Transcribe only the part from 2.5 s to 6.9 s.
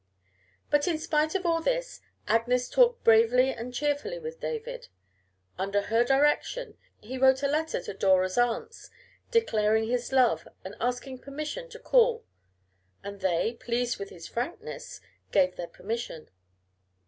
talked bravely and cheerfully with David. Under her direction,